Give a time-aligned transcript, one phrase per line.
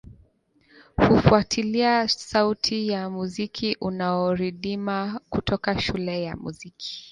[0.97, 7.09] Hufuatilia sauti ya muziki unaorindima kutoka shule ya muziki